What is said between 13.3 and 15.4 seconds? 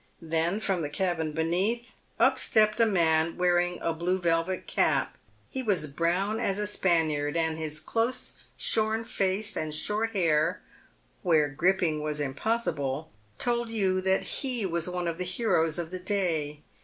told you that he was one of the